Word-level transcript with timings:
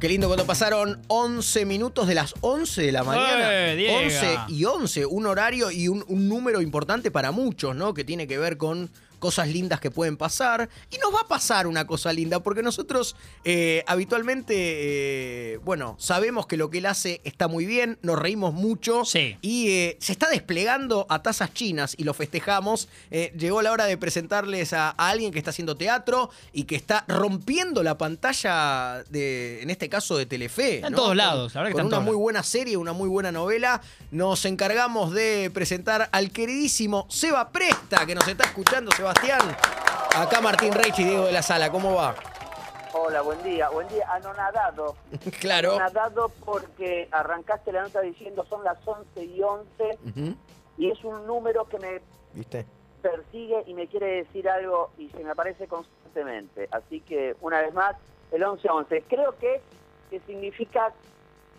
Qué 0.00 0.08
lindo 0.08 0.26
cuando 0.26 0.44
pasaron 0.44 1.00
11 1.08 1.64
minutos 1.64 2.06
de 2.06 2.14
las 2.14 2.34
11 2.42 2.82
de 2.82 2.92
la 2.92 3.04
mañana. 3.04 3.70
¡Eh, 3.70 3.76
Diego! 3.76 3.96
11 3.98 4.38
y 4.48 4.64
11, 4.64 5.06
un 5.06 5.26
horario 5.26 5.70
y 5.70 5.88
un, 5.88 6.04
un 6.08 6.28
número 6.28 6.60
importante 6.60 7.10
para 7.10 7.30
muchos, 7.30 7.74
¿no? 7.74 7.94
Que 7.94 8.04
tiene 8.04 8.26
que 8.26 8.36
ver 8.36 8.58
con 8.58 8.90
cosas 9.24 9.48
lindas 9.48 9.80
que 9.80 9.90
pueden 9.90 10.18
pasar. 10.18 10.68
Y 10.90 10.98
nos 10.98 11.14
va 11.14 11.20
a 11.20 11.26
pasar 11.26 11.66
una 11.66 11.86
cosa 11.86 12.12
linda, 12.12 12.40
porque 12.40 12.62
nosotros 12.62 13.16
eh, 13.42 13.82
habitualmente, 13.86 14.54
eh, 14.54 15.56
bueno, 15.64 15.96
sabemos 15.98 16.46
que 16.46 16.58
lo 16.58 16.68
que 16.68 16.76
él 16.76 16.84
hace 16.84 17.22
está 17.24 17.48
muy 17.48 17.64
bien, 17.64 17.98
nos 18.02 18.18
reímos 18.18 18.52
mucho. 18.52 19.06
Sí. 19.06 19.38
Y 19.40 19.70
eh, 19.70 19.96
se 19.98 20.12
está 20.12 20.28
desplegando 20.28 21.06
a 21.08 21.22
tasas 21.22 21.54
chinas 21.54 21.94
y 21.96 22.04
lo 22.04 22.12
festejamos. 22.12 22.90
Llegó 23.10 23.62
la 23.62 23.72
hora 23.72 23.86
de 23.86 23.96
presentarles 23.96 24.74
a, 24.74 24.90
a 24.90 25.08
alguien 25.08 25.32
que 25.32 25.38
está 25.38 25.52
haciendo 25.52 25.74
teatro 25.74 26.28
y 26.52 26.64
que 26.64 26.76
está 26.76 27.06
rompiendo 27.08 27.82
la 27.82 27.96
pantalla 27.96 29.04
de, 29.08 29.62
en 29.62 29.70
este 29.70 29.88
caso, 29.88 30.18
de 30.18 30.26
Telefe. 30.26 30.76
Está 30.76 30.88
en 30.88 30.92
¿no? 30.92 30.98
todos 30.98 31.16
lados, 31.16 31.54
la 31.54 31.62
verdad 31.62 31.70
que 31.70 31.80
Con 31.80 31.86
está 31.86 31.96
una 31.96 32.04
muy 32.04 32.16
buena 32.16 32.42
serie, 32.42 32.76
una 32.76 32.92
muy 32.92 33.08
buena 33.08 33.32
novela. 33.32 33.80
Nos 34.10 34.44
encargamos 34.44 35.12
de 35.14 35.50
presentar 35.54 36.10
al 36.12 36.30
queridísimo 36.30 37.06
Seba 37.08 37.48
Presta, 37.48 38.04
que 38.04 38.14
nos 38.14 38.28
está 38.28 38.44
escuchando, 38.44 38.92
Sebastián. 38.92 39.13
Acá 40.16 40.40
Martín 40.40 40.72
Reich 40.72 40.98
y 40.98 41.04
Diego 41.04 41.26
de 41.26 41.32
la 41.32 41.42
Sala, 41.42 41.70
¿cómo 41.70 41.94
va? 41.94 42.14
Hola, 42.92 43.22
buen 43.22 43.42
día. 43.42 43.68
Buen 43.70 43.88
día, 43.88 44.06
anonadado. 44.12 44.96
claro. 45.40 45.72
Anonadado 45.76 46.30
porque 46.44 47.08
arrancaste 47.10 47.72
la 47.72 47.82
nota 47.82 48.00
diciendo 48.00 48.44
son 48.48 48.62
las 48.64 48.76
11 48.86 49.24
y 49.24 49.42
11 49.42 49.98
Ujú, 50.06 50.34
y 50.78 50.90
es 50.90 51.02
un 51.04 51.26
número 51.26 51.66
que 51.66 51.78
me 51.78 52.00
¿Viste? 52.32 52.66
persigue 53.02 53.62
y 53.66 53.74
me 53.74 53.86
quiere 53.86 54.24
decir 54.24 54.48
algo 54.48 54.90
y 54.98 55.08
se 55.10 55.22
me 55.24 55.30
aparece 55.30 55.66
constantemente. 55.68 56.68
Así 56.70 57.00
que, 57.00 57.36
una 57.40 57.60
vez 57.60 57.74
más, 57.74 57.96
el 58.32 58.42
11-11. 58.42 59.04
Creo 59.08 59.36
que, 59.38 59.60
que 60.10 60.20
significa 60.20 60.92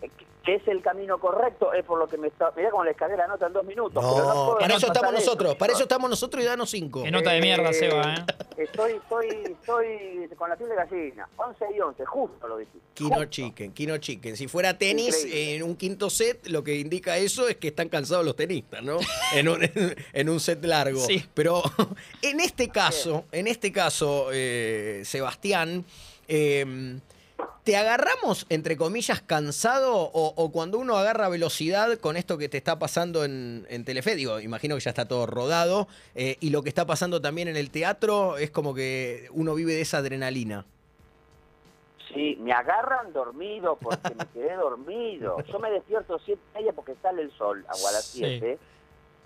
que- 0.00 0.26
es 0.46 0.62
el 0.68 0.80
camino 0.80 1.18
correcto, 1.18 1.72
es 1.72 1.84
por 1.84 1.98
lo 1.98 2.06
que 2.06 2.16
me 2.16 2.28
está... 2.28 2.52
Mirá 2.56 2.70
cómo 2.70 2.84
le 2.84 2.90
descargué 2.90 3.16
la 3.16 3.26
nota 3.26 3.48
en 3.48 3.52
dos 3.52 3.64
minutos. 3.64 4.00
pero 4.00 4.26
no 4.32 4.56
para 4.60 4.76
eso 4.76 4.86
estamos 4.86 5.12
nosotros, 5.12 5.56
para 5.56 5.72
eso 5.72 5.82
estamos 5.82 6.08
nosotros 6.08 6.40
y 6.44 6.46
danos 6.46 6.70
cinco. 6.70 7.02
Qué 7.02 7.10
nota 7.10 7.32
de 7.32 7.40
mierda, 7.40 7.72
Seba, 7.72 8.14
¿eh? 8.14 8.24
Estoy, 8.56 8.92
estoy, 8.92 9.26
estoy 9.44 10.28
con 10.36 10.48
la 10.48 10.54
piel 10.56 10.68
de 10.68 10.76
gallina. 10.76 11.28
11 11.36 11.64
y 11.76 11.80
11, 11.80 12.04
justo 12.06 12.46
lo 12.46 12.58
dijiste. 12.58 12.78
Kino 12.94 13.08
Justo. 13.10 13.24
Chicken, 13.26 13.72
Kino 13.72 13.98
Chicken. 13.98 14.36
Si 14.36 14.46
fuera 14.46 14.78
tenis 14.78 15.16
Increíble. 15.24 15.56
en 15.56 15.62
un 15.64 15.74
quinto 15.76 16.10
set, 16.10 16.46
lo 16.46 16.62
que 16.62 16.76
indica 16.76 17.16
eso 17.18 17.48
es 17.48 17.56
que 17.56 17.66
están 17.68 17.88
cansados 17.88 18.24
los 18.24 18.36
tenistas, 18.36 18.84
¿no? 18.84 18.98
En 19.34 19.48
un, 19.48 19.68
en 20.12 20.28
un 20.28 20.38
set 20.38 20.64
largo. 20.64 21.00
Sí. 21.00 21.24
Pero 21.34 21.60
en 22.22 22.38
este 22.38 22.68
caso, 22.68 23.24
en 23.32 23.48
este 23.48 23.72
caso, 23.72 24.28
eh, 24.32 25.02
Sebastián, 25.04 25.84
eh, 26.28 26.98
¿te 27.66 27.76
agarramos, 27.76 28.46
entre 28.48 28.76
comillas, 28.76 29.20
cansado 29.20 29.92
o, 29.96 30.32
o 30.36 30.52
cuando 30.52 30.78
uno 30.78 30.96
agarra 30.96 31.28
velocidad 31.28 31.98
con 31.98 32.16
esto 32.16 32.38
que 32.38 32.48
te 32.48 32.56
está 32.56 32.78
pasando 32.78 33.24
en, 33.24 33.66
en 33.68 33.84
Telefe? 33.84 34.14
Digo, 34.14 34.38
imagino 34.38 34.76
que 34.76 34.82
ya 34.82 34.90
está 34.90 35.08
todo 35.08 35.26
rodado 35.26 35.88
eh, 36.14 36.36
y 36.38 36.50
lo 36.50 36.62
que 36.62 36.68
está 36.68 36.86
pasando 36.86 37.20
también 37.20 37.48
en 37.48 37.56
el 37.56 37.72
teatro 37.72 38.38
es 38.38 38.52
como 38.52 38.72
que 38.72 39.26
uno 39.32 39.52
vive 39.56 39.72
de 39.74 39.80
esa 39.80 39.98
adrenalina. 39.98 40.64
Sí, 42.14 42.38
me 42.40 42.52
agarran 42.52 43.12
dormido 43.12 43.76
porque 43.82 44.14
me 44.14 44.24
quedé 44.32 44.54
dormido. 44.54 45.36
Yo 45.52 45.58
me 45.58 45.70
despierto 45.72 46.20
siete 46.24 46.40
y 46.54 46.58
media 46.58 46.72
porque 46.72 46.94
sale 47.02 47.22
el 47.22 47.32
sol, 47.32 47.64
a 47.68 47.72
las 47.92 48.04
Sí. 48.04 48.18
siete. 48.20 48.58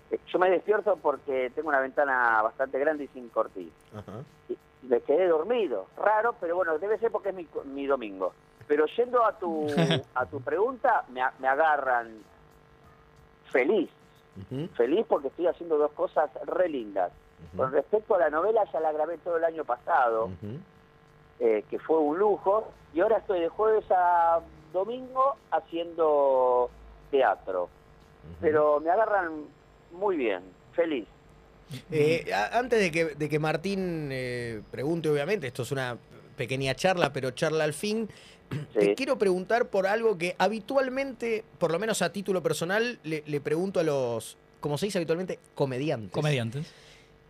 Eh, 0.09 0.19
Yo 0.33 0.39
me 0.39 0.49
despierto 0.49 0.97
porque 0.99 1.51
tengo 1.53 1.69
una 1.69 1.79
ventana 1.79 2.41
bastante 2.41 2.79
grande 2.79 3.03
y 3.03 3.07
sin 3.09 3.29
cortina. 3.29 3.71
Ajá. 3.95 4.23
Y 4.49 4.57
me 4.83 5.01
quedé 5.01 5.27
dormido. 5.27 5.87
Raro, 5.97 6.35
pero 6.39 6.55
bueno, 6.55 6.77
debe 6.77 6.97
ser 6.97 7.11
porque 7.11 7.29
es 7.29 7.35
mi, 7.35 7.47
mi 7.65 7.85
domingo. 7.85 8.33
Pero 8.67 8.85
yendo 8.85 9.23
a 9.25 9.37
tu, 9.37 9.67
a 10.15 10.25
tu 10.25 10.41
pregunta, 10.41 11.03
me, 11.09 11.21
me 11.39 11.47
agarran 11.47 12.23
feliz. 13.51 13.89
Feliz 14.75 15.05
porque 15.07 15.27
estoy 15.27 15.47
haciendo 15.47 15.77
dos 15.77 15.91
cosas 15.91 16.29
re 16.45 16.69
lindas. 16.69 17.11
Con 17.55 17.71
respecto 17.71 18.15
a 18.15 18.19
la 18.19 18.29
novela, 18.29 18.63
ya 18.71 18.79
la 18.79 18.91
grabé 18.91 19.17
todo 19.17 19.37
el 19.37 19.43
año 19.43 19.65
pasado. 19.65 20.29
Eh, 21.39 21.63
que 21.69 21.79
fue 21.79 21.97
un 21.97 22.17
lujo, 22.17 22.67
y 22.93 23.01
ahora 23.01 23.17
estoy 23.17 23.39
de 23.39 23.49
jueves 23.49 23.83
a 23.89 24.39
domingo 24.71 25.35
haciendo 25.51 26.69
teatro. 27.09 27.69
Pero 28.39 28.79
me 28.79 28.89
agarran 28.89 29.45
muy 29.91 30.17
bien, 30.17 30.43
feliz. 30.73 31.07
Eh, 31.91 32.31
a- 32.33 32.57
antes 32.59 32.79
de 32.79 32.91
que, 32.91 33.05
de 33.15 33.29
que 33.29 33.39
Martín 33.39 34.09
eh, 34.11 34.61
pregunte, 34.71 35.09
obviamente, 35.09 35.47
esto 35.47 35.63
es 35.63 35.71
una 35.71 35.97
pequeña 36.37 36.75
charla, 36.75 37.13
pero 37.13 37.31
charla 37.31 37.63
al 37.63 37.73
fin, 37.73 38.09
te 38.79 38.95
quiero 38.95 39.17
preguntar 39.17 39.69
por 39.69 39.87
algo 39.87 40.17
que 40.17 40.35
habitualmente, 40.37 41.43
por 41.57 41.71
lo 41.71 41.79
menos 41.79 42.01
a 42.01 42.11
título 42.11 42.41
personal, 42.43 42.99
le, 43.03 43.23
le 43.25 43.41
pregunto 43.41 43.79
a 43.79 43.83
los, 43.83 44.37
como 44.59 44.77
se 44.77 44.87
dice 44.87 44.97
habitualmente, 44.97 45.39
comediantes. 45.55 46.11
Comediantes. 46.11 46.67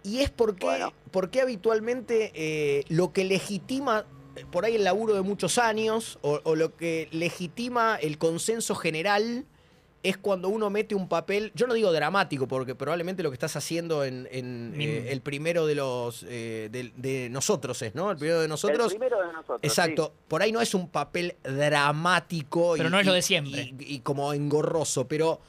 Y 0.04 0.20
es 0.22 0.32
porque, 0.32 0.66
Bueno. 0.66 0.94
porque 1.12 1.42
habitualmente 1.42 2.32
eh, 2.34 2.84
lo 2.90 3.14
que 3.14 3.24
legitima 3.24 4.06
por 4.50 4.64
ahí 4.66 4.76
el 4.76 4.84
laburo 4.86 5.14
de 5.14 5.22
muchos 5.22 5.58
años 5.58 6.18
o, 6.22 6.40
o 6.44 6.56
lo 6.56 6.76
que 6.78 7.08
legitima 7.12 7.98
el 8.02 8.18
consenso 8.18 8.74
general 8.76 9.46
es 10.04 10.18
cuando 10.18 10.50
uno 10.50 10.70
mete 10.72 10.96
un 10.96 11.08
papel, 11.08 11.52
yo 11.54 11.68
no 11.68 11.76
digo 11.76 11.92
dramático, 11.92 12.48
porque 12.48 12.74
probablemente 12.74 13.22
lo 13.22 13.30
que 13.30 13.36
estás 13.36 13.56
haciendo 13.56 14.04
en, 14.04 14.28
eh, 14.32 15.08
el 15.12 15.22
primero 15.22 15.68
de 15.68 15.76
los 15.76 16.26
eh, 16.28 16.70
de, 16.72 16.92
de 16.96 17.30
nosotros 17.30 17.80
es, 17.84 17.94
¿no? 17.94 18.10
El 18.10 18.18
primero 18.18 18.40
de 18.40 18.46
el 18.46 18.50
nosotros. 18.50 18.88
primero 18.90 19.20
de 19.22 19.28
nosotros. 19.32 19.60
Exacto, 19.62 20.14
por 20.28 20.42
ahí 20.42 20.52
no 20.52 20.60
es 20.60 20.74
un 20.74 20.88
papel 20.90 21.36
dramático 21.44 22.74
Pero 22.76 22.90
y, 22.90 22.92
no 22.92 23.00
es 23.00 23.06
lo 23.06 23.14
de 23.14 23.22
siempre. 23.22 23.74
y, 23.80 23.96
y 23.96 24.00
como 24.00 24.34
engorroso, 24.34 25.08
pero 25.08 25.40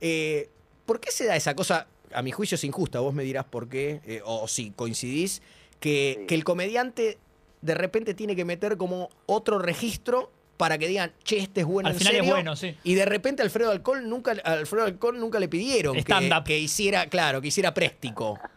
eh, 0.00 0.50
¿por 0.86 1.00
qué 1.00 1.10
se 1.10 1.24
da 1.26 1.36
esa 1.36 1.54
cosa? 1.54 1.86
A 2.12 2.22
mi 2.22 2.30
juicio 2.30 2.54
es 2.56 2.64
injusta, 2.64 3.00
vos 3.00 3.14
me 3.14 3.24
dirás 3.24 3.44
por 3.46 3.68
qué, 3.68 4.00
eh, 4.06 4.20
o 4.24 4.46
si 4.48 4.70
coincidís, 4.70 5.42
que, 5.80 6.16
Sí. 6.20 6.26
que 6.26 6.34
el 6.34 6.44
comediante 6.44 7.18
de 7.62 7.74
repente 7.74 8.14
tiene 8.14 8.36
que 8.36 8.44
meter 8.44 8.76
como 8.76 9.08
otro 9.26 9.58
registro 9.58 10.30
para 10.56 10.78
que 10.78 10.86
digan, 10.88 11.12
che, 11.24 11.38
este 11.38 11.60
es 11.62 11.66
bueno 11.66 11.88
Al 11.88 11.94
en 11.94 11.98
final 12.00 12.14
es 12.16 12.26
bueno, 12.28 12.56
sí. 12.56 12.76
Y 12.84 12.94
de 12.94 13.04
repente 13.04 13.42
Alfredo 13.42 13.70
Alcón 13.70 14.08
nunca, 14.08 14.32
Alfredo 14.44 14.84
Alcón 14.86 15.18
nunca 15.18 15.38
le 15.40 15.48
pidieron 15.48 15.96
que, 16.44 16.58
hiciera, 16.58 17.06
claro, 17.08 17.40
que 17.40 17.48
hiciera 17.48 17.74
préstico. 17.74 18.38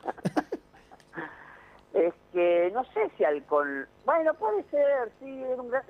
Es 1.93 2.13
que 2.31 2.69
no 2.73 2.83
sé 2.93 3.09
si 3.17 3.23
Alcón... 3.23 3.87
Bueno, 4.05 4.33
puede 4.35 4.63
ser, 4.69 5.11
sí, 5.19 5.41
era 5.43 5.59
un 5.59 5.69
gran, 5.69 5.81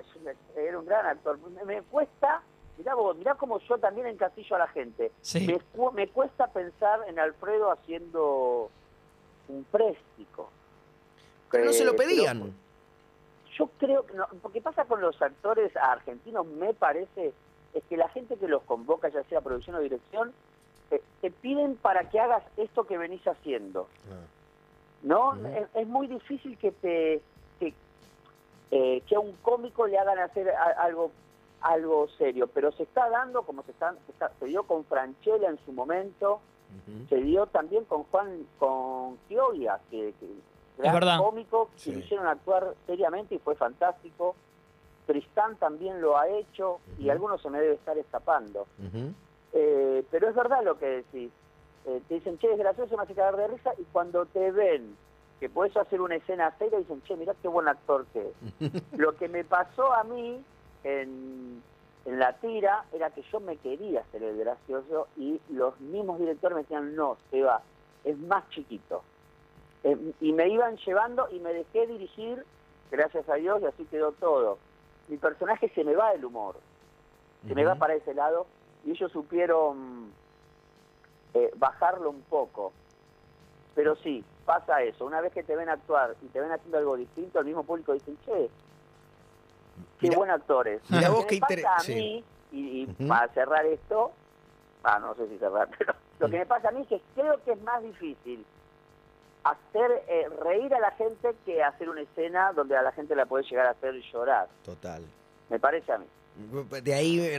era 0.56 0.78
un 0.78 0.86
gran 0.86 1.04
actor. 1.06 1.38
Me, 1.50 1.64
me 1.64 1.82
cuesta, 1.82 2.40
mirá 2.78 2.94
vos, 2.94 3.14
mirá 3.16 3.34
como 3.34 3.60
yo 3.60 3.76
también 3.76 4.06
encasillo 4.06 4.56
a 4.56 4.60
la 4.60 4.68
gente. 4.68 5.12
Sí. 5.20 5.46
Me, 5.46 5.58
cu- 5.60 5.92
me 5.92 6.08
cuesta 6.08 6.46
pensar 6.46 7.00
en 7.08 7.18
Alfredo 7.18 7.70
haciendo 7.70 8.70
un 9.48 9.64
préstico. 9.64 10.50
Pero 11.50 11.66
no 11.66 11.72
se 11.74 11.84
lo 11.84 11.92
Eh, 11.92 11.94
pero- 11.98 12.08
pedían. 12.08 12.54
Yo 13.58 13.66
creo 13.78 14.06
que 14.06 14.14
no, 14.14 14.26
porque 14.40 14.60
pasa 14.60 14.84
con 14.84 15.00
los 15.00 15.20
actores 15.20 15.76
argentinos, 15.76 16.46
me 16.46 16.74
parece, 16.74 17.32
es 17.74 17.84
que 17.84 17.96
la 17.96 18.08
gente 18.10 18.36
que 18.36 18.46
los 18.46 18.62
convoca, 18.62 19.08
ya 19.08 19.24
sea 19.24 19.40
producción 19.40 19.76
o 19.76 19.80
dirección, 19.80 20.32
te 21.20 21.30
piden 21.30 21.76
para 21.76 22.08
que 22.08 22.20
hagas 22.20 22.44
esto 22.56 22.84
que 22.84 22.96
venís 22.96 23.26
haciendo, 23.26 23.88
¿no? 25.02 25.30
Ujú. 25.30 25.46
es, 25.48 25.68
es 25.74 25.86
muy 25.86 26.06
difícil 26.06 26.56
que 26.58 26.70
te 26.72 27.20
que, 27.58 27.74
eh, 28.70 29.02
que 29.06 29.16
a 29.16 29.20
un 29.20 29.32
cómico 29.42 29.86
le 29.86 29.98
hagan 29.98 30.18
hacer 30.20 30.50
a- 30.50 30.70
algo 30.82 31.10
algo 31.60 32.06
serio, 32.16 32.46
pero 32.46 32.70
se 32.70 32.84
está 32.84 33.08
dando 33.10 33.42
como 33.42 33.64
se, 33.64 33.72
está, 33.72 33.92
se, 34.06 34.12
está- 34.12 34.30
se 34.38 34.44
dio 34.46 34.62
con 34.62 34.84
Franchella 34.84 35.48
en 35.50 35.58
su 35.64 35.72
momento, 35.72 36.40
se 37.08 37.16
dio 37.16 37.46
también 37.46 37.84
con 37.86 38.04
Juan 38.04 38.46
con 38.58 39.18
Chioia, 39.28 39.80
que, 39.90 40.14
que 40.20 40.26
gran 40.78 40.94
verdad. 40.94 41.18
cómico 41.18 41.70
que 41.74 41.78
Sí. 41.80 41.92
lo 41.92 41.98
hicieron 42.00 42.26
actuar 42.26 42.74
seriamente 42.86 43.34
y 43.34 43.38
fue 43.38 43.54
fantástico. 43.56 44.34
Tristán 45.06 45.56
también 45.56 46.00
lo 46.00 46.18
ha 46.18 46.28
hecho 46.28 46.80
y 46.98 47.08
algunos 47.10 47.40
se 47.40 47.48
me 47.50 47.60
debe 47.60 47.74
estar 47.74 47.96
escapando. 47.96 48.66
Eh, 49.52 50.04
pero 50.10 50.28
es 50.28 50.34
verdad 50.34 50.62
lo 50.62 50.78
que 50.78 50.86
decís. 50.86 51.30
Eh, 51.86 52.02
te 52.06 52.14
dicen, 52.14 52.38
che, 52.38 52.52
es 52.52 52.58
gracioso, 52.58 52.96
me 52.96 53.04
hace 53.04 53.14
cagar 53.14 53.36
de 53.36 53.48
risa, 53.48 53.72
y 53.78 53.84
cuando 53.84 54.26
te 54.26 54.50
ven 54.50 54.96
que 55.40 55.48
puedes 55.48 55.74
hacer 55.76 56.00
una 56.02 56.16
escena 56.16 56.52
seria, 56.58 56.78
dicen, 56.78 57.00
che, 57.02 57.16
mirá 57.16 57.32
qué 57.40 57.48
buen 57.48 57.68
actor 57.68 58.04
que 58.12 58.28
es. 58.60 58.82
lo 58.98 59.16
que 59.16 59.28
me 59.28 59.44
pasó 59.44 59.92
a 59.94 60.04
mí 60.04 60.42
en, 60.84 61.62
en 62.04 62.18
la 62.18 62.34
tira 62.34 62.84
era 62.92 63.08
que 63.10 63.22
yo 63.32 63.40
me 63.40 63.56
quería 63.56 64.00
hacer 64.00 64.22
el 64.22 64.36
gracioso 64.36 65.08
y 65.16 65.40
los 65.48 65.80
mismos 65.80 66.18
directores 66.18 66.56
me 66.56 66.62
decían, 66.62 66.94
no, 66.94 67.16
Seba, 67.30 67.62
es 68.04 68.18
más 68.18 68.46
chiquito. 68.50 69.02
Eh, 69.84 70.12
y 70.20 70.32
me 70.32 70.48
iban 70.48 70.76
llevando 70.78 71.28
y 71.30 71.38
me 71.38 71.52
dejé 71.52 71.86
dirigir, 71.86 72.44
gracias 72.90 73.28
a 73.28 73.34
Dios, 73.34 73.62
y 73.62 73.66
así 73.66 73.84
quedó 73.86 74.12
todo. 74.12 74.58
Mi 75.08 75.16
personaje 75.16 75.70
se 75.74 75.84
me 75.84 75.94
va 75.94 76.12
del 76.12 76.24
humor, 76.24 76.56
se 77.46 77.54
me 77.54 77.64
va 77.64 77.76
para 77.76 77.94
ese 77.94 78.12
lado, 78.14 78.46
y 78.84 78.90
ellos 78.90 79.10
supieron 79.12 80.12
eh, 81.34 81.50
bajarlo 81.56 82.10
un 82.10 82.22
poco. 82.22 82.72
Pero 83.74 83.94
sí, 83.96 84.24
pasa 84.44 84.82
eso. 84.82 85.06
Una 85.06 85.20
vez 85.20 85.32
que 85.32 85.44
te 85.44 85.54
ven 85.54 85.68
actuar 85.68 86.16
y 86.22 86.26
te 86.26 86.40
ven 86.40 86.50
haciendo 86.50 86.78
algo 86.78 86.96
distinto, 86.96 87.38
el 87.38 87.46
mismo 87.46 87.62
público 87.62 87.92
dice, 87.92 88.12
che, 88.24 88.50
qué 90.00 90.10
buen 90.10 90.30
actor 90.30 90.66
es. 90.66 90.90
Mirá 90.90 91.10
vos 91.10 91.24
que 91.26 91.36
qué 91.36 91.62
pasa 91.62 91.76
a 91.76 91.94
mí, 91.94 92.24
y, 92.50 92.86
para 93.06 93.28
cerrar 93.28 93.64
esto, 93.66 94.10
ah, 94.82 94.98
no 94.98 95.14
sé 95.14 95.28
si 95.28 95.38
cerrar, 95.38 95.68
pero 95.78 95.94
lo 96.18 96.28
que 96.28 96.38
me 96.38 96.46
pasa 96.46 96.68
a 96.68 96.72
mí 96.72 96.82
es 96.82 96.88
que 96.88 97.00
creo 97.14 97.42
que 97.44 97.52
es 97.52 97.62
más 97.62 97.82
difícil 97.82 98.44
hacer 99.44 100.02
eh, 100.08 100.28
reír 100.42 100.72
a 100.74 100.80
la 100.80 100.90
gente 100.92 101.34
que 101.44 101.62
hacer 101.62 101.88
una 101.88 102.02
escena 102.02 102.52
donde 102.52 102.76
a 102.76 102.82
la 102.82 102.92
gente 102.92 103.14
la 103.14 103.26
puede 103.26 103.44
llegar 103.44 103.66
a 103.66 103.70
hacer 103.70 103.94
llorar. 104.12 104.48
Total. 104.64 105.02
Me 105.48 105.58
parece 105.58 105.92
a 105.92 105.98
mí. 105.98 106.06
De 106.82 106.94
ahí, 106.94 107.36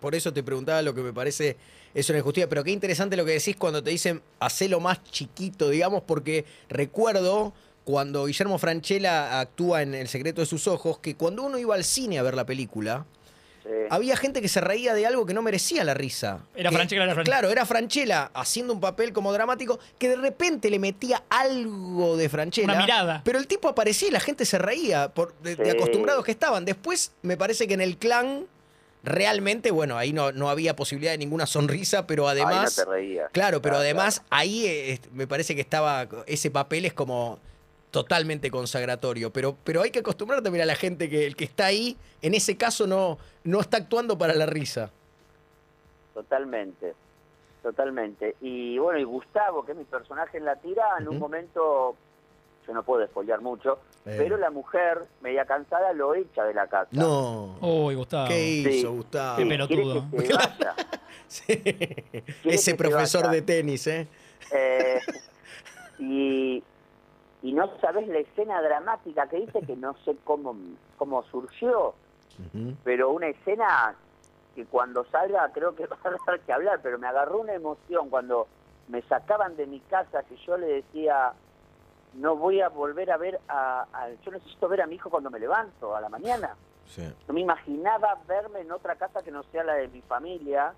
por 0.00 0.14
eso 0.14 0.32
te 0.32 0.42
preguntaba 0.42 0.82
lo 0.82 0.94
que 0.94 1.00
me 1.00 1.14
parece 1.14 1.56
es 1.94 2.08
una 2.10 2.18
injusticia. 2.18 2.48
Pero 2.48 2.62
qué 2.62 2.70
interesante 2.70 3.16
lo 3.16 3.24
que 3.24 3.32
decís 3.32 3.56
cuando 3.56 3.82
te 3.82 3.90
dicen 3.90 4.22
hacelo 4.40 4.80
más 4.80 5.02
chiquito, 5.04 5.70
digamos, 5.70 6.02
porque 6.02 6.44
recuerdo 6.68 7.54
cuando 7.84 8.26
Guillermo 8.26 8.58
Franchella 8.58 9.40
actúa 9.40 9.80
en 9.80 9.94
El 9.94 10.08
secreto 10.08 10.42
de 10.42 10.46
sus 10.46 10.68
ojos, 10.68 10.98
que 10.98 11.16
cuando 11.16 11.42
uno 11.42 11.56
iba 11.56 11.74
al 11.74 11.84
cine 11.84 12.18
a 12.18 12.22
ver 12.22 12.34
la 12.34 12.44
película, 12.44 13.06
Sí. 13.62 13.70
había 13.90 14.16
gente 14.16 14.40
que 14.40 14.48
se 14.48 14.60
reía 14.60 14.94
de 14.94 15.06
algo 15.06 15.26
que 15.26 15.34
no 15.34 15.42
merecía 15.42 15.84
la 15.84 15.94
risa. 15.94 16.40
Era 16.54 16.70
Franchella, 16.70 17.04
era 17.04 17.14
Franchella. 17.14 17.36
Claro, 17.36 17.50
era 17.50 17.66
Franchella 17.66 18.30
haciendo 18.34 18.72
un 18.72 18.80
papel 18.80 19.12
como 19.12 19.32
dramático 19.32 19.78
que 19.98 20.08
de 20.08 20.16
repente 20.16 20.70
le 20.70 20.78
metía 20.78 21.22
algo 21.28 22.16
de 22.16 22.28
Franchella. 22.28 22.72
Una 22.72 22.80
mirada. 22.80 23.22
Pero 23.24 23.38
el 23.38 23.46
tipo 23.46 23.68
aparecía 23.68 24.08
y 24.08 24.10
la 24.10 24.20
gente 24.20 24.44
se 24.44 24.58
reía 24.58 25.08
por, 25.08 25.34
de, 25.40 25.70
acostumbrados 25.70 26.24
que 26.24 26.30
estaban. 26.30 26.64
Después 26.64 27.12
me 27.22 27.36
parece 27.36 27.66
que 27.66 27.74
en 27.74 27.80
el 27.80 27.98
clan 27.98 28.46
realmente, 29.02 29.70
bueno, 29.70 29.96
ahí 29.96 30.12
no, 30.12 30.32
no 30.32 30.50
había 30.50 30.74
posibilidad 30.76 31.12
de 31.12 31.18
ninguna 31.18 31.46
sonrisa, 31.46 32.06
pero 32.06 32.28
además... 32.28 32.78
Ahí 32.78 32.84
no 32.84 32.90
te 32.90 32.98
reías. 32.98 33.30
Claro, 33.32 33.62
pero 33.62 33.74
Claro, 33.74 33.84
además 33.84 34.22
ahí 34.30 34.66
eh, 34.66 35.00
me 35.12 35.26
parece 35.26 35.54
que 35.54 35.60
estaba, 35.60 36.08
ese 36.26 36.50
papel 36.50 36.84
es 36.84 36.92
como 36.92 37.38
totalmente 37.90 38.50
consagratorio, 38.50 39.32
pero, 39.32 39.56
pero 39.64 39.82
hay 39.82 39.90
que 39.90 40.00
acostumbrarte 40.00 40.44
también 40.44 40.62
a 40.62 40.66
la 40.66 40.74
gente 40.74 41.08
que 41.08 41.26
el 41.26 41.36
que 41.36 41.44
está 41.44 41.66
ahí, 41.66 41.96
en 42.22 42.34
ese 42.34 42.56
caso 42.56 42.86
no, 42.86 43.18
no 43.44 43.60
está 43.60 43.78
actuando 43.78 44.16
para 44.18 44.34
la 44.34 44.46
risa. 44.46 44.90
Totalmente, 46.14 46.94
totalmente. 47.62 48.36
Y 48.40 48.78
bueno, 48.78 48.98
y 48.98 49.04
Gustavo, 49.04 49.64
que 49.64 49.72
es 49.72 49.78
mi 49.78 49.84
personaje 49.84 50.38
en 50.38 50.44
la 50.44 50.56
tira, 50.56 50.84
en 50.98 51.08
un 51.08 51.18
momento, 51.18 51.96
yo 52.66 52.72
no 52.74 52.82
puedo 52.82 53.06
spoilear 53.06 53.40
mucho, 53.40 53.78
Eh. 54.04 54.14
pero 54.18 54.36
la 54.36 54.50
mujer, 54.50 55.04
media 55.20 55.44
cansada, 55.44 55.92
lo 55.92 56.14
echa 56.14 56.44
de 56.44 56.54
la 56.54 56.66
casa. 56.66 56.88
No. 56.92 57.56
Uy, 57.60 57.94
Gustavo. 57.94 58.28
¿Qué 58.28 58.42
hizo, 58.48 58.70
Sí. 58.70 58.84
Gustavo? 58.96 59.36
Qué 59.36 59.42
Sí, 59.44 59.48
pelotudo. 59.48 60.04
quiere 60.10 60.26
que 60.26 60.32
se 60.32 60.34
vaya. 60.34 60.74
Sí. 61.28 61.44
Ese 62.44 62.58
se 62.58 62.74
profesor 62.74 63.24
vaya. 63.24 63.34
de 63.34 63.42
tenis, 63.42 63.86
¿eh? 63.86 64.08
Eh, 64.50 64.98
y, 65.98 66.62
y 67.42 67.52
no 67.52 67.70
sabes 67.80 68.08
la 68.08 68.18
escena 68.18 68.60
dramática 68.62 69.28
que 69.28 69.36
dice 69.40 69.60
que 69.62 69.76
no 69.76 69.94
sé 70.04 70.16
cómo, 70.24 70.56
cómo 70.96 71.22
surgió, 71.24 71.94
pero 72.84 73.10
una 73.10 73.28
escena 73.28 73.94
que 74.54 74.64
cuando 74.66 75.04
salga 75.06 75.50
creo 75.52 75.74
que 75.74 75.86
va 75.88 75.96
a 76.02 76.10
dar 76.26 76.40
que 76.40 76.52
hablar, 76.52 76.80
pero 76.82 76.98
me 76.98 77.06
agarró 77.06 77.38
una 77.40 77.54
emoción 77.54 78.08
cuando 78.10 78.46
me 78.88 79.02
sacaban 79.02 79.56
de 79.56 79.66
mi 79.66 79.80
casa 79.80 80.22
que 80.24 80.36
yo 80.38 80.56
le 80.56 80.66
decía, 80.66 81.32
no 82.14 82.36
voy 82.36 82.60
a 82.60 82.68
volver 82.68 83.10
a 83.12 83.16
ver 83.18 83.38
a, 83.48 83.86
a- 83.92 84.10
yo 84.24 84.32
necesito 84.32 84.68
ver 84.68 84.82
a 84.82 84.86
mi 84.86 84.94
hijo 84.96 85.10
cuando 85.10 85.30
me 85.30 85.38
levanto 85.38 85.94
a 85.94 86.00
la 86.00 86.08
mañana. 86.08 86.56
Sí. 86.86 87.02
No 87.28 87.34
me 87.34 87.40
imaginaba 87.42 88.18
verme 88.26 88.60
en 88.60 88.72
otra 88.72 88.96
casa 88.96 89.22
que 89.22 89.30
no 89.30 89.42
sea 89.44 89.62
la 89.62 89.74
de 89.74 89.88
mi 89.88 90.00
familia 90.00 90.72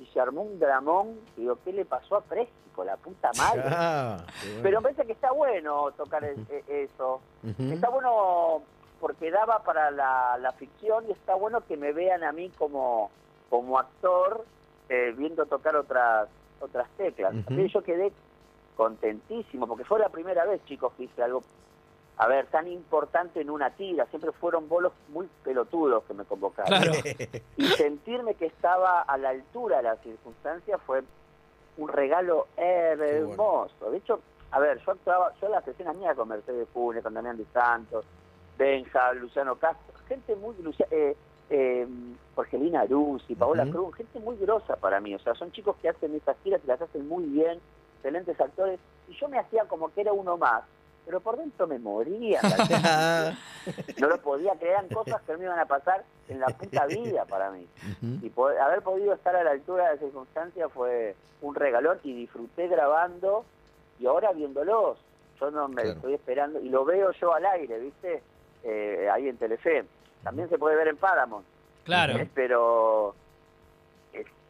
y 0.00 0.06
se 0.06 0.20
armó 0.20 0.42
un 0.42 0.58
dramón. 0.58 1.18
Y 1.36 1.42
digo, 1.42 1.58
¿qué 1.64 1.72
le 1.72 1.84
pasó 1.84 2.16
a 2.16 2.20
Préstico? 2.22 2.84
La 2.84 2.96
puta 2.96 3.30
madre. 3.36 3.62
Ah, 3.66 4.18
bueno. 4.44 4.60
Pero 4.62 4.78
me 4.78 4.82
parece 4.84 5.06
que 5.06 5.12
está 5.12 5.32
bueno 5.32 5.90
tocar 5.96 6.22
e- 6.24 6.36
e- 6.50 6.82
eso. 6.84 7.20
Está 7.58 7.88
bueno 7.88 8.62
porque 9.00 9.30
daba 9.30 9.62
para 9.62 9.90
la, 9.90 10.38
la 10.38 10.52
ficción 10.52 11.04
y 11.08 11.12
está 11.12 11.34
bueno 11.34 11.60
que 11.66 11.76
me 11.76 11.92
vean 11.92 12.22
a 12.24 12.32
mí 12.32 12.50
como, 12.58 13.10
como 13.50 13.78
actor 13.78 14.44
eh, 14.88 15.12
viendo 15.16 15.46
tocar 15.46 15.76
otras 15.76 16.28
otras 16.60 16.88
teclas. 16.96 17.34
Así 17.46 17.54
que 17.56 17.68
yo 17.68 17.82
quedé 17.82 18.12
contentísimo 18.76 19.66
porque 19.66 19.84
fue 19.84 19.98
la 19.98 20.08
primera 20.08 20.44
vez, 20.44 20.64
chicos, 20.66 20.92
que 20.96 21.04
hice 21.04 21.22
algo, 21.22 21.42
a 22.20 22.26
ver, 22.26 22.46
tan 22.46 22.66
importante 22.66 23.40
en 23.40 23.48
una 23.48 23.70
tira. 23.70 24.04
Siempre 24.06 24.32
fueron 24.32 24.68
bolos 24.68 24.92
muy 25.08 25.28
pelotudos 25.44 26.02
que 26.04 26.14
me 26.14 26.24
convocaron. 26.24 26.66
Claro. 26.68 26.92
Y 27.56 27.66
sentirme 27.68 28.34
que 28.34 28.46
estaba 28.46 29.02
a 29.02 29.16
la 29.16 29.30
altura 29.30 29.78
de 29.78 29.84
las 29.84 30.00
circunstancias 30.02 30.80
fue 30.84 31.02
un 31.76 31.88
regalo 31.88 32.48
hermoso. 32.56 33.90
De 33.90 33.98
hecho, 33.98 34.20
a 34.50 34.58
ver, 34.58 34.80
yo 34.84 34.92
actuaba, 34.92 35.32
yo 35.40 35.48
las 35.48 35.66
escenas 35.68 35.96
mías 35.96 36.16
con 36.16 36.28
Mercedes 36.28 36.68
Funes, 36.72 37.04
con 37.04 37.14
Damián 37.14 37.36
de 37.36 37.44
Santos, 37.52 38.04
Benja, 38.58 39.12
Luciano 39.12 39.54
Castro, 39.56 39.94
gente 40.08 40.34
muy, 40.34 40.56
eh, 40.90 41.16
eh, 41.50 41.86
Jorgelina 42.34 42.80
Aruzzi, 42.80 43.36
Paola 43.36 43.62
Ujú. 43.62 43.72
Cruz, 43.72 43.96
gente 43.96 44.18
muy 44.18 44.36
grosa 44.36 44.74
para 44.74 45.00
mí. 45.00 45.14
O 45.14 45.20
sea, 45.20 45.36
son 45.36 45.52
chicos 45.52 45.76
que 45.80 45.88
hacen 45.88 46.14
esas 46.16 46.36
tiras 46.38 46.60
y 46.64 46.66
las 46.66 46.82
hacen 46.82 47.06
muy 47.06 47.24
bien, 47.24 47.60
excelentes 47.96 48.40
actores. 48.40 48.80
Y 49.08 49.14
yo 49.14 49.28
me 49.28 49.38
hacía 49.38 49.66
como 49.66 49.92
que 49.94 50.00
era 50.00 50.12
uno 50.12 50.36
más, 50.36 50.64
pero 51.08 51.20
por 51.20 51.38
dentro 51.38 51.66
me 51.66 51.78
moría. 51.78 52.38
no 53.98 54.08
lo 54.08 54.18
podía 54.20 54.52
creer, 54.56 54.72
eran 54.74 54.88
cosas 54.88 55.22
que 55.22 55.34
me 55.38 55.44
iban 55.44 55.58
a 55.58 55.64
pasar 55.64 56.04
en 56.28 56.38
la 56.38 56.48
puta 56.48 56.84
vida 56.84 57.24
para 57.24 57.50
mí. 57.50 57.66
Y 58.22 58.28
poder- 58.28 58.58
haber 58.60 58.82
podido 58.82 59.14
estar 59.14 59.34
a 59.34 59.42
la 59.42 59.52
altura 59.52 59.84
de 59.88 59.94
la 59.94 60.00
circunstancia 60.00 60.68
fue 60.68 61.16
un 61.40 61.54
regalón 61.54 61.98
y 62.04 62.12
disfruté 62.12 62.68
grabando 62.68 63.46
y 63.98 64.04
ahora 64.06 64.32
viéndolos. 64.32 64.98
Yo 65.40 65.50
no 65.50 65.66
me 65.68 65.76
Claro. 65.76 65.90
estoy 65.96 66.12
esperando 66.14 66.60
y 66.60 66.68
lo 66.68 66.84
veo 66.84 67.10
yo 67.12 67.32
al 67.32 67.46
aire, 67.46 67.78
¿viste? 67.78 68.22
Eh, 68.64 69.08
ahí 69.10 69.28
en 69.28 69.38
Telefe. 69.38 69.86
También 70.22 70.50
se 70.50 70.58
puede 70.58 70.76
ver 70.76 70.88
en 70.88 70.98
Paramount. 70.98 71.46
Claro. 71.84 72.18
Eh, 72.18 72.28
pero 72.34 73.14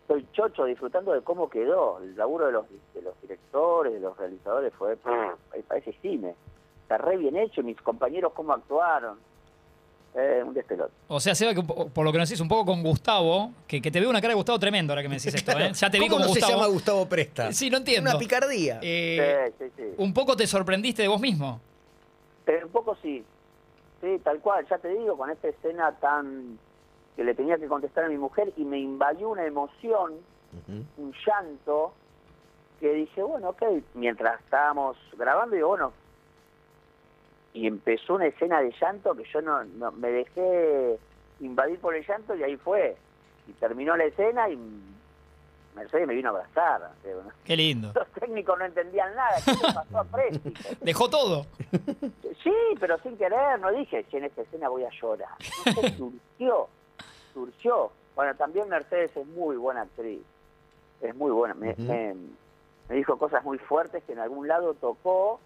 estoy 0.08 0.26
chocho 0.32 0.64
disfrutando 0.64 1.12
de 1.12 1.20
cómo 1.20 1.50
quedó. 1.50 1.98
El 1.98 2.16
laburo 2.16 2.46
de 2.46 2.52
los, 2.52 2.64
de 2.94 3.02
los 3.02 3.20
directores, 3.20 3.92
de 3.92 4.00
los 4.00 4.16
realizadores 4.16 4.72
fue, 4.74 4.96
pff, 4.96 5.64
parece 5.68 5.92
cine. 6.00 6.34
Está 6.82 6.96
re 6.96 7.18
bien 7.18 7.36
hecho, 7.36 7.60
y 7.60 7.64
mis 7.64 7.80
compañeros 7.82 8.32
cómo 8.34 8.54
actuaron. 8.54 9.18
Eh, 10.14 10.42
un 10.44 10.54
despelote. 10.54 10.90
O 11.08 11.20
sea, 11.20 11.34
Seba, 11.34 11.54
que 11.54 11.62
por 11.62 12.04
lo 12.04 12.10
que 12.10 12.18
nos 12.18 12.28
decís 12.28 12.40
un 12.40 12.48
poco 12.48 12.64
con 12.64 12.82
Gustavo, 12.82 13.52
que, 13.66 13.80
que 13.82 13.90
te 13.90 14.00
veo 14.00 14.08
una 14.08 14.22
cara 14.22 14.30
de 14.30 14.36
Gustavo 14.36 14.58
tremendo 14.58 14.92
ahora 14.94 15.02
que 15.02 15.08
me 15.08 15.16
decís 15.16 15.34
esto, 15.34 15.52
¿eh? 15.52 15.70
Ya 15.74 15.90
te 15.90 15.98
vi 15.98 16.08
¿Cómo 16.08 16.16
como 16.16 16.28
no 16.28 16.34
se 16.34 16.40
Gustavo. 16.40 16.60
llama 16.60 16.72
Gustavo 16.72 17.06
Presta? 17.06 17.52
Sí, 17.52 17.68
no 17.68 17.76
entiendo. 17.76 18.10
Una 18.10 18.18
picardía. 18.18 18.80
Eh, 18.82 19.52
sí, 19.58 19.66
sí, 19.66 19.72
sí. 19.76 19.94
un 19.98 20.14
poco 20.14 20.34
te 20.34 20.46
sorprendiste 20.46 21.02
de 21.02 21.08
vos 21.08 21.20
mismo. 21.20 21.60
Pero 22.46 22.66
un 22.66 22.72
poco 22.72 22.96
sí. 23.02 23.22
Sí, 24.00 24.18
tal 24.24 24.40
cual, 24.40 24.66
ya 24.68 24.78
te 24.78 24.88
digo, 24.88 25.16
con 25.16 25.28
esta 25.28 25.48
escena 25.48 25.92
tan 26.00 26.58
que 27.18 27.24
le 27.24 27.34
tenía 27.34 27.58
que 27.58 27.66
contestar 27.66 28.04
a 28.04 28.08
mi 28.08 28.16
mujer 28.16 28.52
y 28.56 28.64
me 28.64 28.78
invadió 28.78 29.30
una 29.30 29.44
emoción, 29.44 30.12
un 30.96 31.12
llanto, 31.26 31.92
que 32.78 32.92
dije, 32.92 33.20
bueno, 33.24 33.48
ok, 33.48 33.62
mientras 33.94 34.38
estábamos 34.40 34.96
grabando, 35.16 35.56
digo, 35.56 35.66
bueno, 35.66 35.92
y 37.54 37.66
empezó 37.66 38.14
una 38.14 38.26
escena 38.26 38.60
de 38.60 38.72
llanto 38.80 39.16
que 39.16 39.24
yo 39.32 39.42
no, 39.42 39.64
no- 39.64 39.90
me 39.90 40.10
dejé 40.12 40.96
invadir 41.40 41.80
por 41.80 41.96
el 41.96 42.06
llanto 42.06 42.36
y 42.36 42.44
ahí 42.44 42.56
fue. 42.56 42.96
Y 43.48 43.52
terminó 43.54 43.96
la 43.96 44.04
escena 44.04 44.48
y 44.48 44.56
Mercedes 45.74 46.06
me 46.06 46.14
vino 46.14 46.28
a 46.28 46.30
abrazar. 46.30 46.90
Qué 47.44 47.56
lindo. 47.56 47.90
Los 47.96 48.06
técnicos 48.12 48.56
no 48.60 48.64
entendían 48.64 49.12
nada, 49.16 49.38
¿qué 49.44 49.52
le 49.54 49.72
pasó 49.74 49.98
a 49.98 50.04
Presti? 50.04 50.54
Dejó 50.82 51.10
todo. 51.10 51.46
Sí, 52.44 52.54
pero 52.78 52.96
sin 52.98 53.16
querer, 53.18 53.58
no 53.58 53.72
dije, 53.72 54.04
"Che, 54.08 54.18
en 54.18 54.24
esta 54.26 54.42
escena 54.42 54.68
voy 54.68 54.84
a 54.84 54.90
llorar. 54.90 55.30
No 55.66 55.88
surgió, 55.96 56.68
surgió. 57.38 57.90
Bueno, 58.16 58.34
también 58.34 58.68
Mercedes 58.68 59.16
es 59.16 59.26
muy 59.28 59.56
buena 59.56 59.82
actriz, 59.82 60.22
es 61.00 61.14
muy 61.14 61.30
buena. 61.30 61.54
Me, 61.54 61.70
Ujú. 61.72 61.82
me- 61.82 62.14
me 62.88 62.94
dijo 62.96 63.16
cosas 63.18 63.44
muy 63.44 63.58
fuertes 63.58 64.02
que 64.04 64.12
en 64.12 64.18
algún 64.18 64.48
lado 64.48 64.74
tocó. 64.74 65.38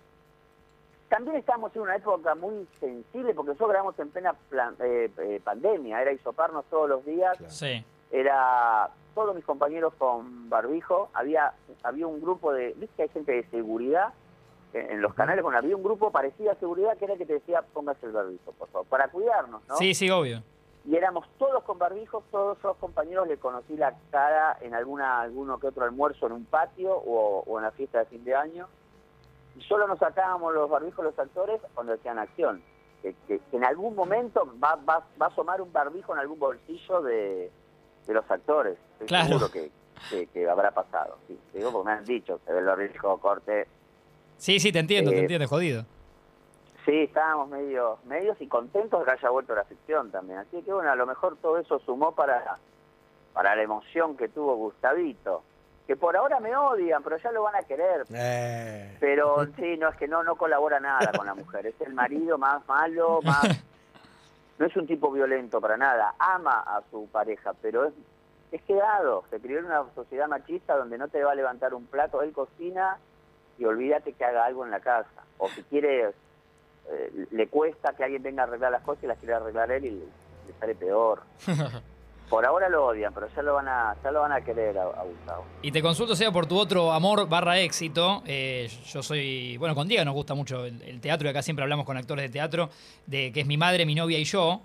También 1.08 1.36
estábamos 1.36 1.74
en 1.76 1.82
una 1.82 1.96
época 1.96 2.34
muy 2.34 2.66
sensible, 2.80 3.34
porque 3.34 3.48
nosotros 3.48 3.70
grabamos 3.70 3.98
en 3.98 4.08
plena 4.08 4.32
plan- 4.48 4.76
eh, 4.80 5.10
eh, 5.18 5.40
pandemia, 5.44 6.00
era 6.00 6.12
hisoparnos 6.12 6.64
todos 6.70 6.88
los 6.88 7.04
días, 7.04 7.36
Claro. 7.36 7.52
Sí. 7.52 7.84
era 8.10 8.88
todos 9.14 9.34
mis 9.34 9.44
compañeros 9.44 9.92
con 9.98 10.48
barbijo, 10.48 11.10
había 11.12 11.52
había 11.82 12.06
un 12.06 12.22
grupo 12.22 12.52
de, 12.54 12.68
viste 12.78 12.96
que 12.96 13.02
hay 13.02 13.08
gente 13.10 13.32
de 13.32 13.42
seguridad 13.50 14.14
en, 14.72 14.90
en 14.92 15.02
los 15.02 15.12
canales, 15.12 15.42
bueno, 15.42 15.58
había 15.58 15.76
un 15.76 15.82
grupo 15.82 16.10
parecido 16.10 16.50
a 16.50 16.54
seguridad 16.54 16.96
que 16.96 17.04
era 17.04 17.14
el 17.14 17.18
que 17.18 17.26
te 17.26 17.34
decía 17.34 17.60
póngase 17.74 18.06
el 18.06 18.12
barbijo, 18.12 18.52
por 18.52 18.68
favor, 18.68 18.86
para 18.86 19.08
cuidarnos, 19.08 19.60
¿no? 19.68 19.76
Sí, 19.76 19.92
sí, 19.94 20.08
obvio. 20.08 20.42
Y 20.84 20.96
éramos 20.96 21.26
todos 21.38 21.62
con 21.62 21.78
barbijos, 21.78 22.24
todos 22.32 22.58
los 22.62 22.76
compañeros 22.78 23.28
le 23.28 23.36
conocí 23.36 23.76
la 23.76 23.94
cara 24.10 24.56
en 24.60 24.74
alguna 24.74 25.20
alguno 25.20 25.58
que 25.60 25.68
otro 25.68 25.84
almuerzo 25.84 26.26
en 26.26 26.32
un 26.32 26.44
patio 26.44 26.92
o, 26.96 27.44
o 27.46 27.58
en 27.58 27.64
la 27.64 27.70
fiesta 27.70 28.00
de 28.00 28.06
fin 28.06 28.24
de 28.24 28.34
año. 28.34 28.68
Y 29.56 29.62
solo 29.62 29.86
nos 29.86 29.98
sacábamos 30.00 30.52
los 30.54 30.68
barbijos 30.68 31.04
los 31.04 31.16
actores 31.18 31.60
cuando 31.74 31.92
hacían 31.94 32.18
acción. 32.18 32.62
Que, 33.00 33.14
que- 33.28 33.38
que 33.40 33.56
en 33.56 33.64
algún 33.64 33.94
momento 33.94 34.46
va, 34.62 34.76
va, 34.76 35.04
va 35.20 35.26
a 35.26 35.28
asomar 35.28 35.60
un 35.60 35.72
barbijo 35.72 36.12
en 36.14 36.20
algún 36.20 36.38
bolsillo 36.38 37.02
de, 37.02 37.50
de 38.06 38.14
los 38.14 38.28
actores. 38.30 38.76
Estoy 38.94 39.06
Claro. 39.08 39.26
seguro 39.28 39.50
que, 39.50 39.70
que, 40.10 40.26
que 40.28 40.48
habrá 40.48 40.70
pasado. 40.72 41.16
Sí, 41.28 41.38
te 41.52 41.58
digo 41.58 41.70
porque 41.72 41.86
me 41.86 41.92
han 41.92 42.04
dicho, 42.04 42.40
se 42.44 42.52
ve 42.52 42.58
el 42.60 42.64
barbijo 42.66 43.18
corte. 43.18 43.66
Sí, 44.36 44.58
sí, 44.58 44.72
te 44.72 44.78
entiendo, 44.80 45.10
te 45.10 45.16
Eh, 45.18 45.20
entiendo, 45.20 45.46
jodido. 45.48 45.84
Sí, 46.84 47.02
estábamos 47.02 47.48
medio, 47.48 47.98
medios 48.04 48.40
y 48.40 48.48
contentos 48.48 49.00
de 49.00 49.06
que 49.06 49.12
haya 49.12 49.30
vuelto 49.30 49.54
la 49.54 49.64
ficción 49.64 50.10
también. 50.10 50.40
Así 50.40 50.62
que 50.62 50.72
bueno, 50.72 50.90
a 50.90 50.96
lo 50.96 51.06
mejor 51.06 51.36
todo 51.36 51.58
eso 51.58 51.78
sumó 51.80 52.12
para, 52.12 52.58
para 53.32 53.54
la 53.54 53.62
emoción 53.62 54.16
que 54.16 54.28
tuvo 54.28 54.56
Gustavito. 54.56 55.42
Que 55.86 55.96
por 55.96 56.16
ahora 56.16 56.38
me 56.40 56.54
odian, 56.56 57.02
pero 57.02 57.16
ya 57.18 57.32
lo 57.32 57.42
van 57.42 57.56
a 57.56 57.62
querer. 57.62 58.04
Eh, 58.14 58.96
Pero 59.00 59.46
sí, 59.56 59.76
no 59.76 59.88
es 59.88 59.96
que 59.96 60.06
no, 60.06 60.22
no 60.22 60.36
colabora 60.36 60.78
nada 60.78 61.10
con 61.16 61.26
la 61.26 61.34
mujer. 61.34 61.66
Es 61.66 61.80
el 61.80 61.92
marido 61.92 62.38
más 62.38 62.66
malo, 62.66 63.20
más... 63.22 63.42
No 64.58 64.66
es 64.66 64.76
un 64.76 64.86
tipo 64.86 65.10
violento 65.10 65.60
para 65.60 65.76
nada. 65.76 66.14
Ama 66.20 66.60
a 66.60 66.82
su 66.88 67.08
pareja, 67.08 67.52
pero 67.60 67.86
es, 67.86 67.94
es 68.52 68.62
quedado. 68.62 69.24
Se 69.30 69.40
crió 69.40 69.58
en 69.58 69.64
una 69.64 69.82
sociedad 69.92 70.28
machista 70.28 70.76
donde 70.76 70.98
no 70.98 71.08
te 71.08 71.24
va 71.24 71.32
a 71.32 71.34
levantar 71.34 71.74
un 71.74 71.86
plato. 71.86 72.22
Él 72.22 72.32
cocina 72.32 72.96
y 73.58 73.64
olvídate 73.64 74.12
que 74.12 74.24
haga 74.24 74.44
algo 74.44 74.64
en 74.64 74.70
la 74.70 74.78
casa. 74.78 75.24
O 75.38 75.48
si 75.48 75.64
quiere, 75.64 76.12
eh, 76.90 77.26
le 77.30 77.48
cuesta 77.48 77.94
que 77.94 78.04
alguien 78.04 78.22
venga 78.22 78.42
a 78.42 78.46
arreglar 78.46 78.72
las 78.72 78.82
cosas 78.82 79.04
y 79.04 79.06
las 79.06 79.18
quiere 79.18 79.34
arreglar 79.34 79.70
él 79.70 79.84
y 79.84 79.90
le, 79.90 79.96
le 79.98 80.54
sale 80.60 80.74
peor. 80.74 81.22
Por 82.28 82.46
ahora 82.46 82.70
lo 82.70 82.86
odian, 82.86 83.12
pero 83.12 83.28
ya 83.36 83.42
lo 83.42 83.52
van 83.54 83.68
a, 83.68 83.94
ya 84.02 84.10
lo 84.10 84.22
van 84.22 84.32
a 84.32 84.40
querer 84.40 84.78
a, 84.78 84.84
a 84.84 85.02
Gustavo. 85.04 85.44
Y 85.60 85.70
te 85.70 85.82
consulto, 85.82 86.16
sea 86.16 86.32
por 86.32 86.46
tu 86.46 86.56
otro 86.58 86.90
amor 86.90 87.28
barra 87.28 87.58
éxito. 87.60 88.22
Eh, 88.24 88.70
yo 88.86 89.02
soy, 89.02 89.58
bueno, 89.58 89.74
con 89.74 89.86
Diego 89.86 90.02
nos 90.06 90.14
gusta 90.14 90.32
mucho 90.34 90.64
el, 90.64 90.80
el 90.80 90.98
teatro 91.02 91.26
y 91.28 91.30
acá 91.30 91.42
siempre 91.42 91.62
hablamos 91.62 91.84
con 91.84 91.98
actores 91.98 92.22
de 92.24 92.30
teatro, 92.32 92.70
de 93.06 93.32
que 93.32 93.40
es 93.40 93.46
mi 93.46 93.58
madre, 93.58 93.84
mi 93.84 93.94
novia 93.94 94.18
y 94.18 94.24
yo. 94.24 94.62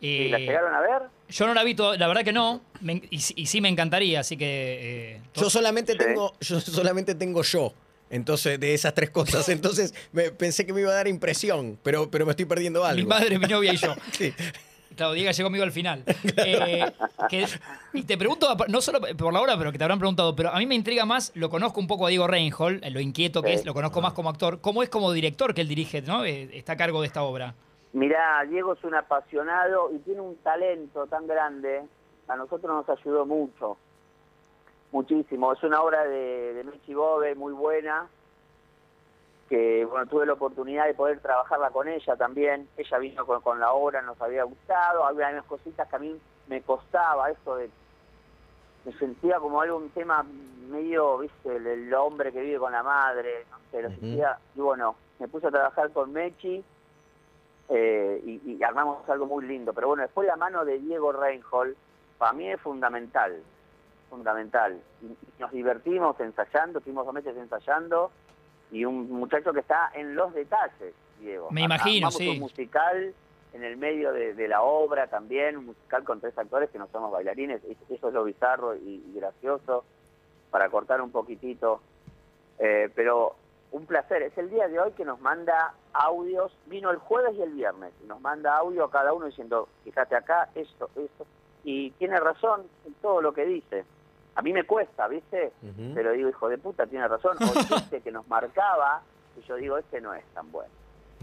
¿Y 0.00 0.28
la 0.28 0.38
Eh, 0.38 0.40
llegaron 0.46 0.72
a 0.72 0.80
ver? 0.80 1.02
yo 1.28 1.46
no 1.46 1.52
la 1.52 1.62
vi, 1.62 1.74
todo- 1.74 1.94
la 1.94 2.08
verdad 2.08 2.24
que 2.24 2.32
no, 2.32 2.62
me 2.80 3.02
y, 3.10 3.18
sí- 3.20 3.34
y 3.36 3.44
sí 3.44 3.60
me 3.60 3.68
encantaría, 3.68 4.20
así 4.20 4.38
que... 4.38 5.16
eh, 5.16 5.20
yo 5.34 5.50
solamente 5.50 5.92
Sí. 5.92 5.98
tengo, 5.98 6.32
yo 6.40 6.58
solamente 6.58 7.14
tengo 7.14 7.42
yo. 7.42 7.74
Entonces, 8.10 8.58
de 8.60 8.74
esas 8.74 8.92
tres 8.94 9.10
cosas. 9.10 9.48
Entonces, 9.48 9.94
me- 10.12 10.30
pensé 10.30 10.66
que 10.66 10.72
me 10.72 10.80
iba 10.82 10.90
a 10.90 10.94
dar 10.94 11.08
impresión, 11.08 11.78
pero, 11.82 12.10
pero 12.10 12.26
me 12.26 12.32
estoy 12.32 12.44
perdiendo 12.46 12.84
algo. 12.84 13.00
mi 13.02 13.06
madre, 13.06 13.38
mi 13.38 13.46
novia 13.46 13.72
y 13.72 13.76
yo. 13.76 13.94
Sí. 14.12 14.34
Claro, 14.96 15.12
Diego 15.14 15.30
llegó 15.30 15.46
conmigo 15.46 15.64
al 15.64 15.72
final. 15.72 16.04
Eh, 16.36 16.84
que- 17.30 17.46
y 17.94 18.02
te 18.02 18.18
pregunto, 18.18 18.54
no 18.68 18.80
solo 18.80 19.00
por 19.16 19.32
la 19.32 19.40
hora, 19.40 19.56
pero 19.56 19.72
que 19.72 19.78
te 19.78 19.84
habrán 19.84 19.98
preguntado, 20.00 20.34
pero 20.36 20.50
a 20.50 20.58
mí 20.58 20.66
me 20.66 20.74
intriga 20.74 21.04
más, 21.06 21.30
lo 21.34 21.48
conozco 21.48 21.80
un 21.80 21.86
poco 21.86 22.06
a 22.06 22.08
Diego 22.10 22.26
Reinhold, 22.26 22.84
lo 22.90 23.00
inquieto 23.00 23.40
que 23.42 23.50
Sí. 23.50 23.54
es, 23.54 23.64
lo 23.64 23.72
conozco 23.72 24.02
más 24.02 24.12
como 24.12 24.28
actor. 24.28 24.60
¿Cómo 24.60 24.82
es 24.82 24.88
como 24.90 25.12
director 25.12 25.54
que 25.54 25.60
él 25.62 25.68
dirige, 25.68 26.02
¿no? 26.02 26.24
Eh, 26.24 26.50
está 26.52 26.72
a 26.72 26.76
cargo 26.76 27.00
de 27.00 27.06
esta 27.06 27.22
obra? 27.22 27.54
Mirá, 27.92 28.44
Diego 28.48 28.74
es 28.74 28.84
un 28.84 28.94
apasionado 28.94 29.90
y 29.94 29.98
tiene 30.00 30.20
un 30.20 30.36
talento 30.38 31.06
tan 31.06 31.26
grande. 31.26 31.82
A 32.28 32.36
nosotros 32.36 32.84
nos 32.86 32.98
ayudó 32.98 33.24
mucho, 33.26 33.76
muchísimo. 34.92 35.52
Es 35.52 35.62
una 35.62 35.82
obra 35.82 36.04
de, 36.04 36.54
de 36.54 36.64
Michi 36.64 36.94
Bove 36.94 37.34
muy 37.34 37.52
buena, 37.52 38.06
que 39.48 39.84
bueno, 39.84 40.06
tuve 40.06 40.26
la 40.26 40.34
oportunidad 40.34 40.86
de 40.86 40.94
poder 40.94 41.20
trabajarla 41.20 41.70
con 41.70 41.88
ella 41.88 42.16
también. 42.16 42.68
Ella 42.76 42.98
vino 42.98 43.26
con, 43.26 43.40
con 43.40 43.58
la 43.60 43.72
obra, 43.72 44.02
nos 44.02 44.20
había 44.20 44.44
gustado. 44.44 45.04
Había 45.04 45.30
unas 45.30 45.44
cositas 45.44 45.88
que 45.88 45.96
a 45.96 45.98
mí 45.98 46.20
me 46.48 46.62
costaba, 46.62 47.30
eso 47.30 47.56
de... 47.56 47.70
Me 48.84 48.92
sentía 48.92 49.38
como 49.38 49.60
algo, 49.60 49.76
un 49.76 49.90
tema 49.90 50.24
medio, 50.68 51.18
viste, 51.18 51.56
el, 51.56 51.66
el 51.66 51.94
hombre 51.94 52.32
que 52.32 52.40
vive 52.40 52.58
con 52.58 52.72
la 52.72 52.82
madre, 52.82 53.44
no 53.50 53.58
sé, 53.70 53.82
lo 53.82 53.90
sentía... 53.90 54.38
Y 54.54 54.60
bueno, 54.60 54.96
me 55.18 55.28
puse 55.28 55.48
a 55.48 55.50
trabajar 55.50 55.90
con 55.92 56.12
Mechi 56.12 56.64
eh, 57.68 58.22
y, 58.24 58.52
y 58.52 58.62
armamos 58.62 59.06
algo 59.08 59.26
muy 59.26 59.44
lindo. 59.44 59.72
Pero 59.74 59.88
bueno, 59.88 60.02
después 60.02 60.26
la 60.26 60.36
mano 60.36 60.64
de 60.64 60.78
Diego 60.78 61.12
Reinhold, 61.12 61.76
para 62.18 62.32
mí 62.32 62.50
es 62.50 62.60
fundamental, 62.60 63.42
fundamental. 64.10 64.78
Y, 65.02 65.16
nos 65.40 65.50
divertimos 65.52 66.20
ensayando, 66.20 66.78
estuvimos 66.80 67.06
dos 67.06 67.14
meses 67.14 67.34
ensayando, 67.36 68.10
y 68.70 68.84
un 68.84 69.10
muchacho 69.10 69.52
que 69.54 69.60
está 69.60 69.90
en 69.94 70.14
los 70.14 70.34
detalles, 70.34 70.94
Diego. 71.18 71.48
Me 71.50 71.62
imagino, 71.62 72.08
Armamos 72.08 72.16
sí. 72.16 72.28
un 72.28 72.40
musical 72.40 73.14
en 73.54 73.64
el 73.64 73.76
medio 73.78 74.12
de, 74.12 74.34
de 74.34 74.46
la 74.48 74.62
obra 74.62 75.06
también, 75.06 75.56
un 75.56 75.66
musical 75.66 76.04
con 76.04 76.20
tres 76.20 76.36
actores 76.36 76.68
que 76.70 76.78
no 76.78 76.86
somos 76.88 77.10
bailarines, 77.10 77.64
es- 77.64 77.78
eso 77.90 78.08
es 78.08 78.14
lo 78.14 78.24
bizarro 78.24 78.76
y, 78.76 79.02
y 79.08 79.12
gracioso, 79.14 79.84
para 80.50 80.68
cortar 80.68 81.00
un 81.00 81.10
poquitito. 81.10 81.80
Eh, 82.58 82.90
pero 82.94 83.34
un 83.72 83.86
placer, 83.86 84.22
es 84.22 84.36
el 84.36 84.50
día 84.50 84.68
de 84.68 84.78
hoy 84.78 84.92
que 84.92 85.04
nos 85.04 85.20
manda 85.20 85.74
audios, 85.92 86.52
vino 86.66 86.90
el 86.90 86.98
jueves 86.98 87.34
y 87.36 87.42
el 87.42 87.52
viernes, 87.52 87.92
y 88.04 88.06
nos 88.06 88.20
manda 88.20 88.56
audio 88.56 88.84
a 88.84 88.90
cada 88.90 89.12
uno 89.12 89.26
diciendo, 89.26 89.68
fíjate 89.84 90.14
acá, 90.16 90.48
esto, 90.54 90.90
esto, 90.96 91.26
y 91.64 91.90
tiene 91.92 92.18
razón 92.20 92.62
en 92.86 92.94
todo 92.94 93.20
lo 93.22 93.32
que 93.32 93.44
dice. 93.46 93.84
A 94.40 94.42
mí 94.42 94.54
me 94.54 94.64
cuesta, 94.64 95.06
¿viste? 95.06 95.52
Pero 95.94 96.12
digo, 96.12 96.30
hijo 96.30 96.48
de 96.48 96.56
puta, 96.56 96.86
tiene 96.86 97.06
razón. 97.06 97.36
O 97.42 97.44
el 97.58 97.66
chiste 97.66 98.00
que 98.00 98.10
nos 98.10 98.26
marcaba, 98.26 99.02
y 99.36 99.46
yo 99.46 99.56
digo, 99.56 99.76
este 99.76 100.00
no 100.00 100.14
es 100.14 100.24
tan 100.32 100.50
bueno. 100.50 100.70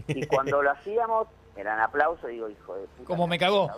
Y 0.06 0.24
cuando 0.26 0.62
lo 0.62 0.70
hacíamos, 0.70 1.26
eran 1.56 1.80
aplausos, 1.80 2.30
digo, 2.30 2.48
hijo 2.48 2.76
de 2.76 2.86
puta. 2.86 3.08
Como 3.08 3.24
la 3.24 3.30
me 3.30 3.36
cagó. 3.36 3.68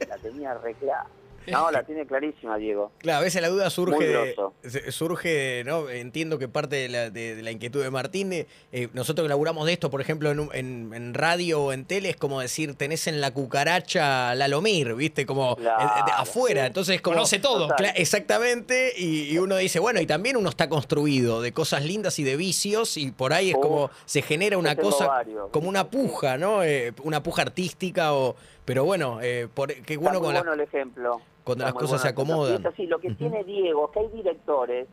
La, 0.00 0.06
la 0.08 0.18
tenía 0.18 0.54
re 0.54 0.74
clara. 0.74 1.06
No, 1.50 1.70
la 1.70 1.82
tiene 1.86 2.06
clarísima, 2.06 2.56
Diego. 2.56 2.92
Claro, 2.98 3.18
a 3.20 3.22
veces 3.22 3.40
la 3.42 3.48
duda 3.48 3.70
surge, 3.70 4.06
de, 4.06 4.92
surge, 4.92 5.62
¿no? 5.64 5.88
Entiendo 5.88 6.38
que 6.38 6.48
parte 6.48 6.76
de 6.76 6.88
la, 6.88 7.10
de- 7.10 7.34
de 7.36 7.42
la 7.42 7.50
inquietud 7.50 7.82
de 7.82 7.90
Martín, 7.90 8.32
eh, 8.32 8.46
eh, 8.72 8.88
nosotros 8.92 9.24
que 9.24 9.28
laburamos 9.28 9.66
de 9.66 9.72
esto, 9.72 9.90
por 9.90 10.00
ejemplo, 10.00 10.30
en, 10.30 10.40
un- 10.40 10.50
en- 10.54 10.92
en 10.94 11.14
radio 11.14 11.62
o 11.62 11.72
en 11.72 11.84
tele, 11.84 12.10
es 12.10 12.16
como 12.16 12.40
decir, 12.40 12.74
tenés 12.74 13.06
en 13.06 13.20
la 13.20 13.32
cucaracha 13.32 14.34
Lalomir, 14.34 14.94
¿viste? 14.94 15.26
Como 15.26 15.56
Claro, 15.56 15.82
eh, 15.84 16.02
de 16.06 16.12
afuera, 16.12 16.60
sí. 16.62 16.66
entonces 16.68 17.00
como... 17.00 17.16
Conoce 17.16 17.38
todo. 17.38 17.68
Exactamente, 17.94 18.92
y, 18.96 19.30
y 19.32 19.38
uno 19.38 19.56
dice, 19.56 19.78
bueno, 19.78 20.00
y 20.00 20.06
también 20.06 20.36
uno 20.36 20.48
está 20.48 20.68
construido 20.68 21.40
de 21.42 21.52
cosas 21.52 21.84
lindas 21.84 22.18
y 22.18 22.24
de 22.24 22.36
vicios, 22.36 22.96
y 22.96 23.10
por 23.12 23.32
ahí 23.32 23.50
es 23.50 23.56
Uf, 23.56 23.62
como, 23.62 23.90
se 24.06 24.22
genera 24.22 24.58
una 24.58 24.74
cosa, 24.76 25.06
varios. 25.06 25.50
como 25.50 25.68
una 25.68 25.88
puja, 25.88 26.36
¿no? 26.38 26.64
Eh, 26.64 26.92
una 27.04 27.22
puja 27.22 27.42
artística, 27.42 28.12
o 28.14 28.34
pero 28.64 28.84
bueno, 28.84 29.18
eh, 29.22 29.48
por, 29.52 29.68
qué 29.72 29.94
Está 29.94 29.96
bueno 29.98 30.18
muy 30.20 30.26
con 30.26 30.34
la- 30.34 30.40
bueno 30.40 30.52
el 30.54 30.60
ejemplo. 30.60 31.20
Cuando 31.48 31.64
las 31.64 31.74
cosas 31.74 32.02
se 32.02 32.08
acomodan. 32.08 32.66
Así, 32.66 32.86
lo 32.86 32.98
que 32.98 33.14
tiene 33.14 33.42
Diego, 33.44 33.90
que 33.90 34.00
hay 34.00 34.08
directores 34.08 34.86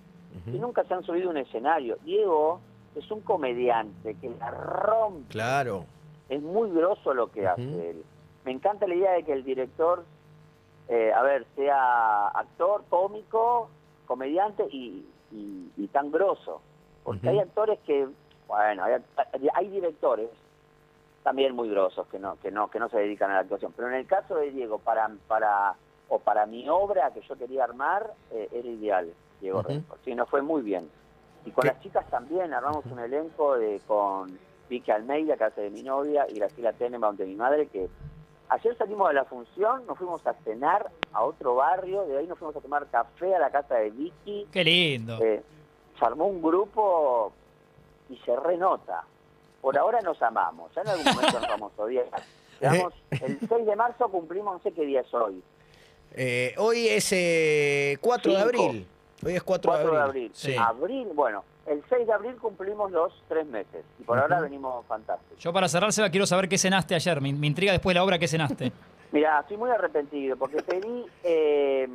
que 0.46 0.52
nunca 0.60 0.84
se 0.84 0.94
han 0.94 1.04
subido 1.04 1.28
a 1.30 1.32
un 1.32 1.38
escenario. 1.38 1.98
Diego 2.04 2.60
es 2.96 3.10
un 3.12 3.22
comediante 3.22 4.16
que 4.16 4.30
la 4.40 4.52
rompe. 4.52 5.30
Claro. 5.30 5.86
Es 6.30 6.42
muy 6.42 6.70
grosso 6.72 7.14
lo 7.14 7.32
que 7.32 7.48
hace 7.48 7.62
él. 7.92 8.04
Me 8.44 8.52
encanta 8.52 8.86
la 8.88 8.96
idea 8.96 9.12
de 9.14 9.24
que 9.24 9.34
el 9.34 9.44
director, 9.44 10.04
eh, 10.88 11.12
a 11.14 11.22
ver, 11.24 11.46
sea 11.56 12.28
actor, 12.28 12.84
cómico, 12.90 13.70
comediante 14.06 14.66
y, 14.72 15.06
y- 15.32 15.72
y 15.78 15.88
tan 15.88 16.12
grosso. 16.12 16.62
Porque 17.04 17.30
hay 17.30 17.40
actores 17.40 17.80
que, 17.86 18.08
bueno, 18.48 18.84
hay, 18.84 19.02
hay 19.54 19.68
directores 19.70 20.30
también 21.24 21.56
muy 21.56 21.70
grosos 21.70 22.06
que 22.08 22.20
no, 22.20 22.36
que 22.40 22.52
no, 22.52 22.70
que 22.70 22.80
no 22.80 22.88
se 22.90 22.98
dedican 23.00 23.32
a 23.32 23.36
la 23.36 23.40
actuación. 23.42 23.74
Pero 23.76 23.88
en 23.90 23.96
el 23.96 24.06
caso 24.06 24.36
de 24.36 24.52
Diego, 24.52 24.78
para, 24.80 25.10
para, 25.28 25.76
o 26.10 26.20
para 26.20 26.46
mi 26.46 26.68
obra 26.70 27.12
que 27.12 27.22
yo 27.22 27.36
quería 27.36 27.64
armar, 27.64 28.14
eh, 28.32 28.48
era 28.52 28.68
ideal, 28.68 29.14
Diego 29.42 29.60
Ujú. 29.60 29.68
Renfro. 29.70 29.98
Sí, 30.06 30.14
nos 30.16 30.30
fue 30.30 30.42
muy 30.42 30.62
bien. 30.62 30.90
Y 31.46 31.52
con 31.52 31.64
¿Qué? 31.64 31.70
las 31.70 31.82
chicas 31.82 32.08
también 32.10 32.54
armamos 32.54 32.86
un 32.88 33.00
elenco 33.00 33.56
de, 33.58 33.80
con 33.88 34.38
Vicky 34.70 34.92
Almeida, 34.92 35.38
que 35.38 35.44
hace 35.44 35.62
de 35.62 35.70
mi 35.70 35.84
novia, 35.84 36.26
y 36.30 36.36
Graciela 36.40 36.74
Tenenbaum, 36.74 37.16
de 37.16 37.26
mi 37.26 37.36
madre, 37.36 37.68
que 37.68 37.88
ayer 38.50 38.78
salimos 38.78 39.08
de 39.10 39.14
la 39.16 39.26
función, 39.26 39.86
nos 39.86 39.98
fuimos 39.98 40.26
a 40.26 40.34
cenar 40.44 40.90
a 41.14 41.24
otro 41.24 41.56
barrio, 41.56 42.04
de 42.06 42.18
ahí 42.20 42.28
nos 42.28 42.38
fuimos 42.40 42.56
a 42.56 42.62
tomar 42.62 42.88
café 42.88 43.36
a 43.36 43.40
la 43.40 43.50
casa 43.52 43.76
de 43.76 43.92
Vicky, 43.92 44.48
Qué 44.52 44.64
lindo. 44.64 45.18
eh, 45.22 45.44
se 46.00 46.06
armó 46.06 46.26
un 46.28 46.42
grupo 46.42 47.32
y 48.10 48.18
se 48.18 48.36
renota. 48.36 49.04
Por 49.62 49.78
ahora 49.78 50.02
nos 50.02 50.22
amamos, 50.22 50.72
ya 50.76 50.82
en 50.82 50.90
algún 50.90 51.06
momento 51.06 51.40
nos 51.40 51.50
vamos 51.50 51.72
a 51.78 51.82
odiar. 51.84 52.06
Digamos, 52.60 52.94
el 53.22 53.40
6 53.48 53.66
de 53.66 53.76
marzo 53.76 54.08
cumplimos, 54.10 54.54
no 54.54 54.60
sé 54.62 54.72
qué 54.72 54.86
día 54.86 55.02
es 55.02 55.14
hoy, 55.14 55.44
Eh, 56.18 56.56
hoy 56.58 56.88
es 56.88 57.12
eh, 57.12 57.98
4 58.00 58.32
de 58.34 58.40
abril. 58.42 58.88
Hoy 59.26 59.34
es 59.36 59.44
4, 59.44 59.70
4 59.72 59.86
de 59.92 59.96
de 59.98 60.02
abril. 60.02 60.10
abril. 60.26 60.32
Sí. 60.34 60.56
Abril, 60.58 61.08
bueno, 61.14 61.44
el 61.66 61.84
6 61.90 62.08
de 62.08 62.14
abril 62.14 62.36
cumplimos 62.38 62.92
los 62.92 63.12
tres 63.28 63.46
meses 63.48 63.84
y 64.00 64.04
por 64.04 64.18
ahora 64.20 64.40
venimos 64.40 64.86
fantásticos. 64.86 65.38
Yo 65.40 65.52
para 65.52 65.68
cerrar, 65.68 65.92
Seba, 65.92 66.10
quiero 66.10 66.26
saber 66.26 66.48
qué 66.48 66.58
cenaste 66.58 66.96
ayer. 66.96 67.20
Me, 67.22 67.34
me 67.34 67.48
intriga 67.48 67.72
después 67.74 67.94
de 67.94 68.00
la 68.00 68.04
obra 68.06 68.18
qué 68.20 68.28
cenaste. 68.28 68.72
Mira, 69.12 69.40
estoy 69.42 69.58
muy 69.58 69.70
arrepentido 69.70 70.36
porque 70.38 70.62
pedí 70.64 71.06
eh, 71.24 71.88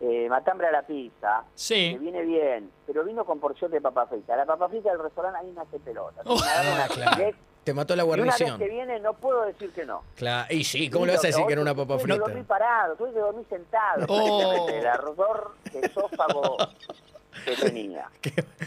eh, 0.00 0.26
matambre 0.28 0.66
a 0.68 0.72
la 0.72 0.82
pizza, 0.82 1.44
que 1.44 1.50
Sí. 1.54 1.96
viene 2.00 2.22
bien, 2.24 2.70
pero 2.86 3.04
vino 3.04 3.24
con 3.24 3.38
porción 3.40 3.70
de 3.70 3.80
papa 3.80 4.06
frita. 4.06 4.36
La 4.36 4.44
papa 4.46 4.68
frita 4.68 4.90
del 4.90 5.02
restaurante 5.02 5.38
ahí 5.40 5.50
me 5.52 5.60
hace 5.62 5.78
pelota. 5.78 6.20
Oh. 6.26 6.34
Me 6.34 6.72
una 6.72 6.84
Ah, 6.84 6.88
claro. 6.88 7.36
Te 7.64 7.72
mató 7.74 7.96
la 7.96 8.02
y 8.02 8.06
una 8.06 8.16
vez 8.16 8.24
guarnición. 8.26 8.58
que 8.58 8.68
viene 8.68 9.00
no 9.00 9.14
puedo 9.14 9.44
decir 9.46 9.70
que 9.72 9.84
no. 9.86 10.02
Claro. 10.16 10.46
Y 10.54 10.64
sí, 10.64 10.90
¿cómo 10.90 11.06
le 11.06 11.12
vas 11.14 11.24
a 11.24 11.28
decir 11.28 11.44
que 11.46 11.52
era 11.54 11.62
una 11.62 11.74
papa 11.74 11.96
Tuve 11.98 12.04
que 12.12 12.18
dormir 12.18 12.34
frita? 12.36 12.48
parado, 12.48 12.94
tuve 12.96 13.12
que 13.12 13.18
dormir 13.18 13.46
sentado. 13.48 14.04
Oh. 14.08 14.68
El 14.68 14.86
ardor 14.86 15.54
de 15.72 15.80
esófago 15.80 16.56
que 17.44 17.56
tenía. 17.56 18.08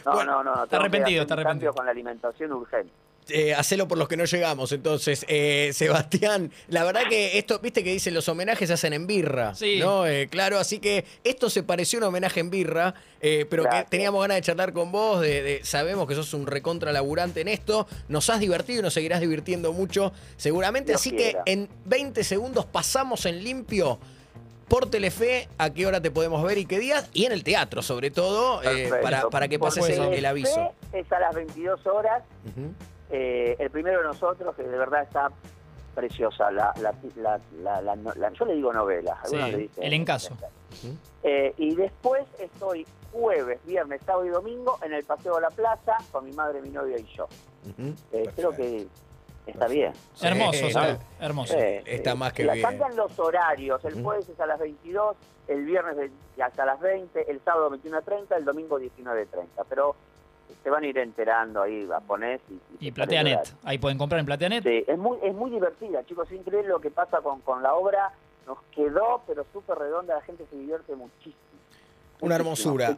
No, 0.05 0.13
Bueno, 0.13 0.43
no, 0.43 0.43
no. 0.43 0.51
está 0.63 0.67
tengo 0.67 0.69
que 0.69 0.75
arrepentido, 0.77 1.21
está 1.21 1.33
arrepentido. 1.35 1.71
cambio 1.71 1.73
con 1.73 1.85
la 1.85 1.91
alimentación 1.91 2.51
urgente. 2.53 2.91
Eh, 3.29 3.53
hacelo 3.53 3.87
por 3.87 3.97
los 3.97 4.07
que 4.07 4.17
no 4.17 4.25
llegamos. 4.25 4.71
Entonces, 4.71 5.25
eh, 5.27 5.71
Sebastián, 5.73 6.51
la 6.67 6.83
verdad 6.83 7.01
que 7.09 7.37
esto, 7.37 7.59
viste 7.59 7.83
que 7.83 7.91
dicen 7.91 8.13
los 8.13 8.27
homenajes 8.29 8.67
se 8.67 8.73
hacen 8.73 8.93
en 8.93 9.07
birra. 9.07 9.55
Sí. 9.55 9.79
¿no? 9.79 10.05
Eh, 10.07 10.27
claro, 10.29 10.59
así 10.59 10.79
que 10.79 11.05
esto 11.23 11.49
se 11.49 11.63
pareció 11.63 11.99
a 11.99 12.01
un 12.03 12.07
homenaje 12.09 12.39
en 12.39 12.49
birra, 12.49 12.93
eh, 13.21 13.45
pero 13.49 13.63
que 13.69 13.85
teníamos 13.89 14.21
ganas 14.21 14.37
de 14.37 14.41
charlar 14.41 14.73
con 14.73 14.91
vos. 14.91 15.21
De, 15.21 15.41
de- 15.41 15.63
sabemos 15.63 16.07
que 16.07 16.15
sos 16.15 16.33
un 16.33 16.47
recontra 16.47 16.91
laburante 16.91 17.41
en 17.41 17.47
esto. 17.47 17.87
Nos 18.07 18.29
has 18.29 18.39
divertido 18.39 18.79
y 18.79 18.83
nos 18.83 18.93
seguirás 18.93 19.19
divirtiendo 19.21 19.73
mucho, 19.73 20.13
seguramente. 20.37 20.91
Dios 20.93 21.01
así 21.01 21.11
quiera. 21.11 21.43
que 21.43 21.51
en 21.51 21.69
20 21.85 22.23
segundos 22.23 22.65
pasamos 22.65 23.25
en 23.25 23.43
limpio. 23.43 23.99
Por 24.67 24.89
Telefe, 24.89 25.47
a 25.57 25.69
qué 25.69 25.87
hora 25.87 26.01
te 26.01 26.11
podemos 26.11 26.43
ver 26.43 26.57
y 26.57 26.65
qué 26.65 26.77
días, 26.77 27.09
y 27.13 27.23
en 27.23 27.31
el 27.31 27.45
teatro, 27.45 27.81
sobre 27.81 28.11
todo, 28.11 28.61
eh, 28.63 28.89
para, 29.01 29.29
para 29.29 29.47
que 29.47 29.57
pases 29.57 29.87
el, 29.87 30.25
aviso. 30.25 30.73
Es 30.91 31.09
a 31.09 31.19
las 31.21 31.33
22 31.33 31.87
horas. 31.87 32.21
Ujú. 32.45 32.73
Eh, 33.09 33.55
el 33.59 33.69
primero 33.69 33.99
de 34.01 34.05
nosotros, 34.07 34.55
que 34.55 34.63
de 34.63 34.77
verdad 34.77 35.03
está 35.03 35.31
preciosa. 35.95 36.51
La, 36.51 36.73
la, 36.81 36.93
la, 37.15 37.39
la- 37.61 37.81
la- 37.81 37.95
no- 37.95 38.13
la- 38.15 38.31
yo 38.31 38.45
le 38.45 38.55
digo 38.55 38.71
novela. 38.73 39.17
algunos 39.23 39.45
Sí, 39.45 39.51
le 39.51 39.57
dicen- 39.57 39.83
el 39.83 39.93
encaso. 39.93 40.35
Eh, 41.23 41.53
y 41.57 41.75
después 41.75 42.25
estoy 42.39 42.85
jueves, 43.11 43.59
viernes, 43.65 44.01
sábado 44.05 44.25
y 44.25 44.29
domingo 44.29 44.77
en 44.83 44.93
el 44.93 45.03
Paseo 45.03 45.35
de 45.35 45.41
la 45.41 45.49
Plaza 45.49 45.97
con 46.11 46.25
mi 46.25 46.31
madre, 46.33 46.61
mi 46.61 46.69
novia 46.69 46.97
y 46.99 47.05
yo. 47.15 47.27
Eh, 48.11 48.29
creo 48.35 48.51
que 48.51 48.87
está 49.47 49.67
bien. 49.67 49.93
Sí, 50.13 50.27
Hermoso, 50.27 50.67
está- 50.67 50.81
¿sabes? 50.81 50.97
Hermoso. 51.19 51.53
Eh, 51.57 51.83
Está 51.85 52.11
eh, 52.11 52.15
más 52.15 52.33
que 52.33 52.43
la- 52.43 52.53
bien. 52.53 52.65
Cambian 52.65 52.95
los 52.95 53.17
horarios. 53.19 53.83
El 53.85 54.03
jueves 54.03 54.29
es 54.29 54.39
a 54.39 54.45
las 54.45 54.59
22, 54.59 55.15
el 55.47 55.65
viernes 55.65 56.11
hasta 56.43 56.65
las 56.65 56.79
20, 56.79 57.29
el 57.31 57.39
sábado 57.43 57.69
21.30, 57.71 58.35
el 58.37 58.45
domingo 58.45 58.77
19.30. 58.79 59.63
Pero 59.67 59.95
se 60.63 60.69
van 60.69 60.83
a 60.83 60.87
ir 60.87 60.97
enterando 60.97 61.61
ahí, 61.61 61.85
japonés 61.87 62.41
y, 62.79 62.87
Y 62.87 62.91
PlateaNet. 62.91 63.53
Ahí 63.63 63.77
pueden 63.77 63.97
comprar 63.97 64.19
en 64.19 64.25
PlateaNet. 64.25 64.63
Sí, 64.63 64.83
es 64.87 64.97
muy, 64.97 65.17
es 65.23 65.33
muy 65.33 65.49
divertida, 65.51 66.03
chicos. 66.05 66.27
Es 66.31 66.37
increíble 66.37 66.69
lo 66.69 66.79
que 66.79 66.91
pasa 66.91 67.21
con, 67.21 67.41
con 67.41 67.61
la 67.63 67.73
obra. 67.73 68.11
Nos 68.45 68.57
quedó, 68.71 69.21
pero 69.27 69.45
súper 69.51 69.77
redonda. 69.77 70.15
La 70.15 70.21
gente 70.21 70.45
se 70.49 70.55
divierte 70.55 70.95
muchísimo. 70.95 71.35
Una 72.21 72.37
Muchísimo. 72.37 72.73
hermosura. 72.75 72.97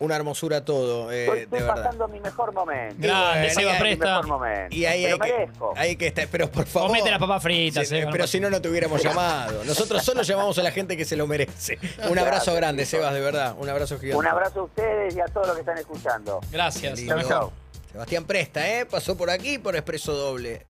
Una 0.00 0.14
hermosura 0.14 0.64
todo, 0.64 1.10
eh, 1.10 1.24
Estoy, 1.24 1.36
de 1.38 1.42
estoy 1.44 1.58
verdad. 1.60 1.74
pasando 1.74 2.06
mi 2.08 2.20
mejor 2.20 2.52
momento. 2.54 2.94
Grande, 2.98 3.50
Seba 3.50 3.72
mi 3.72 3.78
Presta. 3.80 4.04
mejor 4.06 4.26
momento. 4.28 4.76
Y 4.76 4.84
ahí 4.84 5.00
Me 5.00 5.06
hay 5.06 5.12
lo 5.12 5.18
que, 5.18 5.32
merezco. 5.32 5.72
hay 5.76 5.96
que 5.96 6.06
estar, 6.06 6.28
pero 6.30 6.48
por 6.50 6.66
favor. 6.66 6.88
Comete 6.90 7.10
las 7.10 7.18
papas 7.18 7.42
fritas, 7.42 7.88
Sí, 7.88 7.96
Seba, 7.96 8.04
no 8.06 8.12
pero 8.12 8.26
si 8.28 8.38
no, 8.38 8.48
no 8.48 8.62
te 8.62 8.68
hubiéramos 8.68 9.02
llamado. 9.02 9.64
Nosotros 9.64 10.04
solo 10.04 10.22
llamamos 10.22 10.56
a 10.58 10.62
la 10.62 10.70
gente 10.70 10.96
que 10.96 11.04
se 11.04 11.16
lo 11.16 11.26
merece. 11.26 11.78
Un 12.08 12.16
abrazo 12.16 12.52
Gracias, 12.52 12.56
grande, 12.56 12.82
chicos. 12.84 13.00
Sebas, 13.00 13.14
de 13.14 13.20
verdad. 13.20 13.54
Un 13.58 13.68
abrazo 13.68 13.98
gigante. 13.98 14.18
Un 14.18 14.26
abrazo 14.26 14.60
a 14.60 14.62
ustedes 14.64 15.16
y 15.16 15.20
a 15.20 15.24
todos 15.26 15.46
los 15.48 15.56
que 15.56 15.60
están 15.62 15.78
escuchando. 15.78 16.40
Gracias. 16.52 16.96
Lindo. 17.00 17.52
Sebastián 17.90 18.24
Presta, 18.24 18.68
¿eh? 18.70 18.86
Pasó 18.86 19.16
por 19.16 19.30
aquí 19.30 19.58
por 19.58 19.74
Expreso 19.74 20.12
Doble. 20.12 20.64